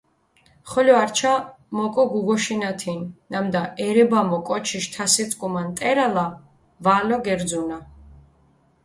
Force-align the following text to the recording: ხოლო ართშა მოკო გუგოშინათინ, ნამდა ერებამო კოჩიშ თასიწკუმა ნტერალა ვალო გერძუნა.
ხოლო 0.69 0.93
ართშა 1.03 1.33
მოკო 1.77 2.03
გუგოშინათინ, 2.11 2.99
ნამდა 3.31 3.61
ერებამო 3.85 4.39
კოჩიშ 4.47 4.85
თასიწკუმა 4.93 5.61
ნტერალა 5.69 6.25
ვალო 6.83 7.17
გერძუნა. 7.25 7.77